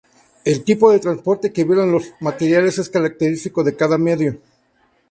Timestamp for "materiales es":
2.21-2.89